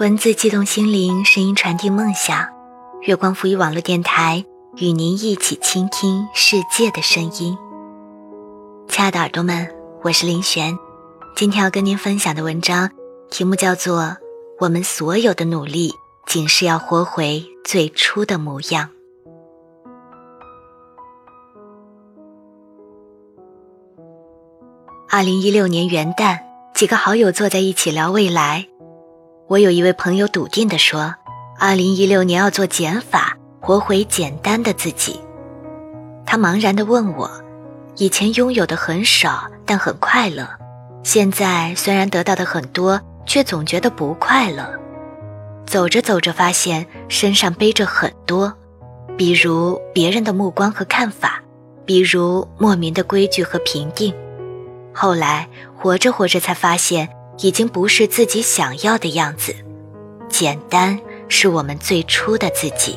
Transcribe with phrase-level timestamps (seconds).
[0.00, 2.48] 文字激动心灵，声音传递梦想。
[3.02, 4.42] 月光赋予网络电台
[4.76, 7.58] 与您一起倾听世界的声音。
[8.88, 9.70] 亲爱的耳朵们，
[10.02, 10.78] 我是林璇，
[11.36, 12.90] 今天要跟您分享的文章
[13.28, 14.00] 题目叫做
[14.58, 15.92] 《我们所有的努力，
[16.24, 18.88] 仅是要活回最初的模样》。
[25.10, 26.38] 二零一六年元旦，
[26.74, 28.66] 几个好友坐在一起聊未来。
[29.50, 31.12] 我有一位朋友笃定地说
[31.58, 35.18] ：“二零一六年要做减法，活回简单的自己。”
[36.24, 37.28] 他茫然地问我
[37.98, 40.44] ：“以前拥有的很少，但很快乐；
[41.02, 44.64] 现在虽然得到的很多，却总觉得不快乐。
[45.66, 48.54] 走着走着，发现身上背着很多，
[49.16, 51.42] 比如别人的目光和看法，
[51.84, 54.14] 比如莫名的规矩和评定。
[54.94, 57.08] 后来活着活着，才发现。”
[57.42, 59.54] 已经不是自己想要的样子，
[60.28, 62.96] 简单是我们最初的自己。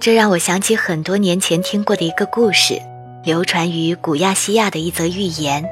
[0.00, 2.80] 这让我想起很多年前听过的一个故事，
[3.24, 5.64] 流传于古亚细亚的一则寓言。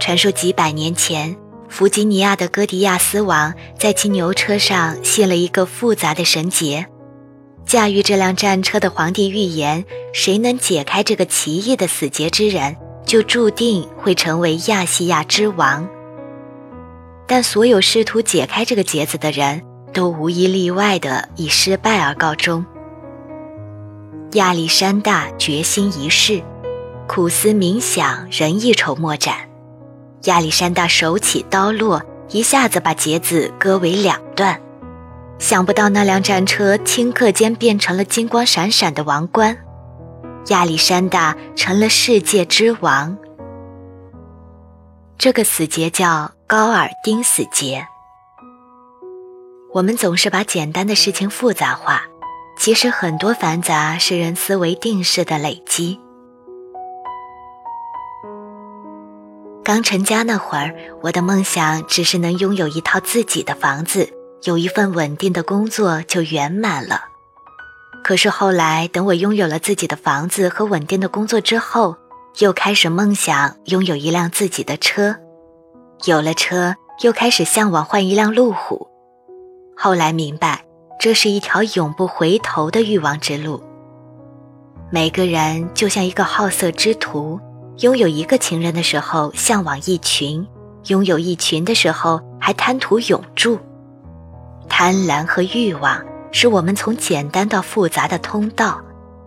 [0.00, 1.36] 传说几百年前，
[1.68, 6.86] 弗吉尼亚的哥迪亚斯王在其牛车上系了一个复杂的绳结，
[7.64, 12.76] 驾驭这辆战车的皇帝预言：谁能解开这个奇异的死结之人。
[13.04, 15.88] 就注定会成为亚细亚之王。
[17.26, 22.64] 但所有试图解开这个结子的人都无一例外的以失败而告终。
[24.32, 26.42] 亚历山大决心一试，
[27.06, 29.36] 苦思冥想仍一筹莫展。
[30.24, 34.60] 亚历山大手起刀落，一下子把结子割为两段。
[35.38, 39.58] 想不到那辆战车顷刻间变成了金光闪闪的王冠。
[40.48, 43.16] 亚历山大成了世界之王。
[45.16, 47.86] 这个死结叫高尔丁死结。
[49.72, 52.02] 我们总是把简单的事情复杂化，
[52.58, 55.98] 其实很多繁杂是人思维定式的累积。
[59.64, 67.11] 刚成家那会儿，我的梦想只是能拥有一套自己的房子，有一份稳定的工作就圆满了。
[68.02, 71.96] 可是后来，等我拥有了自己的房子和稳定的工作之后，
[72.40, 75.14] 又开始梦想拥有一辆自己的车。
[76.04, 78.88] 有了车，又开始向往换一辆路虎。
[79.76, 80.64] 后来明白，
[80.98, 83.62] 这是一条永不回头的欲望之路。
[84.90, 87.38] 每个人就像一个好色之徒，
[87.78, 90.44] 拥有一个情人的时候向往一群，
[90.88, 93.58] 拥有一群的时候还贪图永驻。
[94.68, 96.11] 贪婪和欲望。
[96.32, 98.80] 是我们从简单到复杂的通道，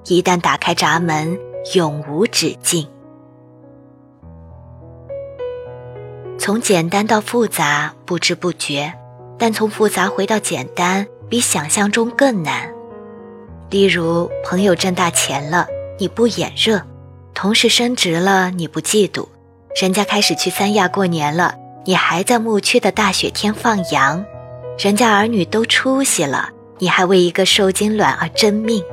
[0.06, 1.40] 一旦打开闸门，
[1.76, 2.86] 永无止境。
[6.38, 8.92] 从简单到复杂，不知不觉；
[9.38, 12.70] 但从复杂回到简单，比想象中更难。
[13.70, 15.68] 例如，朋友挣大钱了，
[16.00, 16.80] 你不眼热；
[17.34, 19.28] 同事升职了，你不嫉妒；
[19.80, 21.56] 人家开始去三亚过年了，
[21.86, 24.24] 你还在牧区的大雪天放羊；
[24.78, 26.50] 人家儿女都出息了。
[26.78, 28.84] 你还为一个受精卵而争命，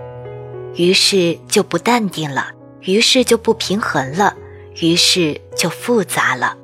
[0.74, 4.36] 于是就不淡定了，于是就不平衡了，
[4.80, 6.56] 于是就复杂了。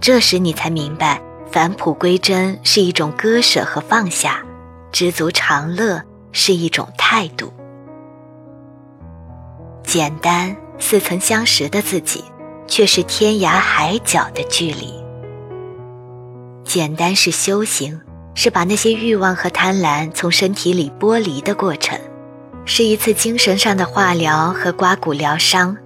[0.00, 1.20] 这时你才明白，
[1.50, 4.42] 返璞归真是一种割舍和放下，
[4.90, 7.52] 知足常乐是一种态度。
[9.84, 12.24] 简单似曾相识的自己，
[12.66, 14.94] 却是天涯海角的距离。
[16.64, 18.00] 简单是修行。
[18.34, 21.98] 是把那些欲望和贪婪从身体里剥离的过程，
[22.64, 25.76] 是一次精神上的化疗和刮骨疗伤，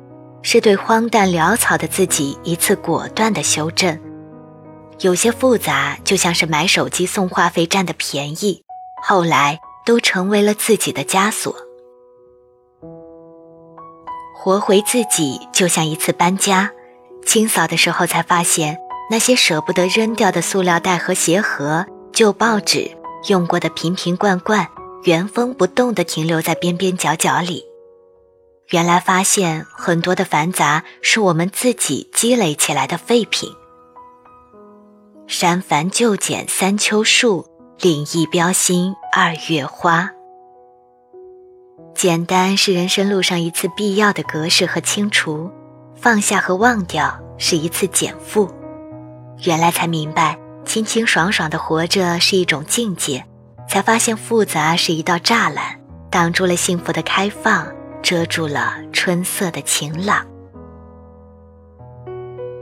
[0.43, 3.99] 是对荒诞潦草的自己一次果断的修正。
[5.01, 8.63] 有些复杂，就像是买手机送话费占的便宜，
[9.03, 11.55] 后来都成为了自己的枷锁。
[14.35, 16.71] 活回自己，就像一次搬家，
[17.27, 18.79] 清扫的时候才发现，
[19.11, 21.85] 那些舍不得扔掉的塑料袋和鞋盒。
[22.17, 22.91] 旧报纸
[23.29, 24.67] 用过的瓶瓶罐罐，
[25.05, 27.63] 原封不动地停留在边边角角里。
[28.71, 33.51] 原来发现很多的繁杂是我们自己积累起来的废品。
[35.27, 37.45] 删繁就简三秋树，
[37.83, 40.11] 领一标新二月花。
[41.95, 45.51] 简单是人生路上一次必要的格式和清除，
[45.95, 48.51] 放下和忘掉是一次减负。
[49.45, 50.39] 原来才明白。
[50.67, 53.25] 清清爽爽的活着是一种境界，
[53.69, 55.81] 才发现复杂是一道栅栏，
[56.11, 57.67] 挡住了幸福的开放，
[58.03, 60.27] 遮住了春色的晴朗。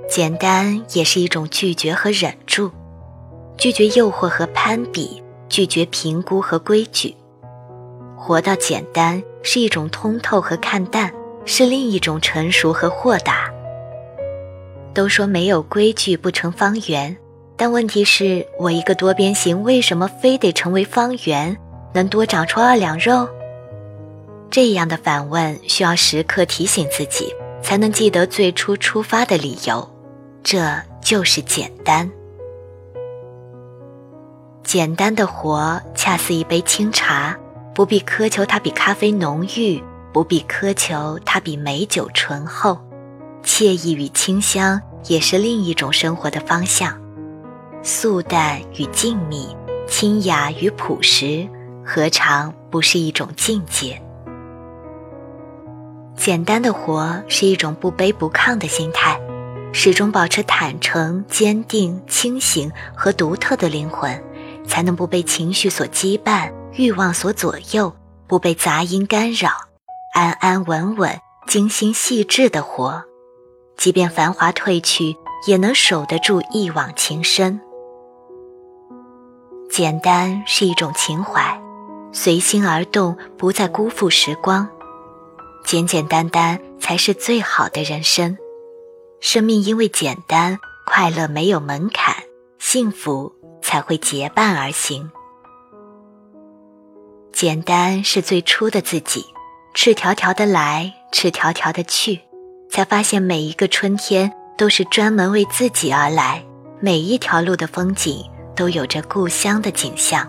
[0.08, 2.70] 简单也是一种拒绝和忍住，
[3.56, 7.16] 拒绝诱惑和攀比，拒绝评估和规矩。
[8.16, 11.12] 活到简单是一种通透和看淡，
[11.46, 13.50] 是另一种成熟和豁达。
[14.92, 17.16] 都说没有规矩不成方圆，
[17.56, 21.56] 但问题是我一个多边形为什么非得成为方圆？
[21.92, 23.28] 能多长出二两肉？
[24.50, 29.88] 这样的反问需要时刻提醒自己，才能记得最初出发的理由。
[30.42, 30.60] 这
[31.00, 32.10] 就是简单。
[34.64, 37.36] 简单的活，恰似一杯清茶，
[37.74, 39.80] 不必苛求它比咖啡浓郁，
[40.12, 42.78] 不必苛求它比美酒醇厚。
[43.44, 46.98] 惬意与清香也是另一种生活的方向，
[47.86, 49.54] 素淡与静谧，
[49.86, 51.46] 清雅与朴实，
[51.84, 54.00] 何尝不是一种境界？
[56.16, 59.20] 简单的活是一种不卑不亢的心态，
[59.74, 64.18] 始终保持坦诚、坚定、清醒和独特的灵魂，
[64.66, 67.94] 才能不被情绪所羁绊、欲望所左右，
[68.26, 69.50] 不被杂音干扰，
[70.14, 73.04] 安安稳稳、精心细致的活。
[73.76, 75.14] 即便繁华褪去，
[75.46, 77.60] 也能守得住一往情深。
[79.76, 81.60] 简单是一种情怀，
[82.12, 84.68] 随心而动，不再辜负时光。
[85.64, 88.38] 简简单单才是最好的人生。
[89.18, 92.14] 生命因为简单，快乐没有门槛，
[92.60, 95.10] 幸福才会结伴而行。
[97.32, 99.24] 简单是最初的自己，
[99.74, 102.20] 赤条条的来，赤条条的去。
[102.70, 106.44] 才发现每一个春天都是专门为自己而来，
[106.78, 108.24] 每一条路的风景
[108.54, 110.28] 都有着故乡的景象。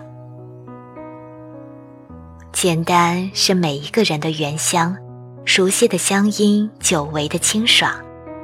[2.52, 4.96] 简单是每一个人的原乡，
[5.44, 7.92] 熟悉的乡音，久违的清爽，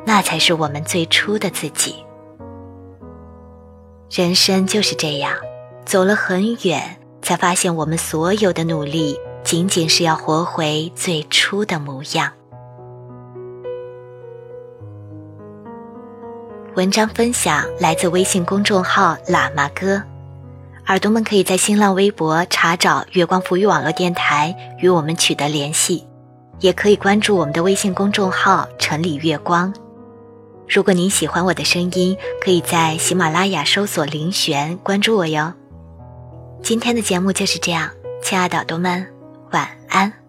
[0.04, 1.94] 那才是我们最初的自己。
[4.10, 5.34] 人生就是这样，
[5.86, 12.30] 走了很远，才发现我们所有的努力，仅仅是要活回最初的模样。
[16.74, 20.02] 文章分享来自微信公众号“喇嘛哥”，
[20.88, 26.06] 耳朵们可以在新浪微博查找“月光浮语网络电台”与我们取得联系，
[26.60, 29.72] 也可以关注我们的微信公众号“城里月光”。
[30.66, 35.52] 如果您喜欢我的声音，可以在喜马拉雅搜索“林璇”关注我哟。
[36.62, 37.90] 今天的节目就是这样，
[38.22, 39.06] 亲爱的耳朵们，
[39.50, 40.21] 晚安。